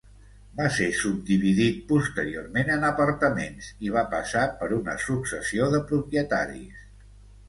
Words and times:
Va 0.59 0.67
ser 0.75 0.85
subdividit 0.99 1.83
posteriorment 1.91 2.71
en 2.75 2.87
apartaments 2.87 3.67
i 3.89 3.93
va 3.97 4.03
passar 4.13 4.47
per 4.63 4.71
una 4.79 4.97
successió 5.05 5.69
de 5.75 5.83
propietaris. 5.93 6.81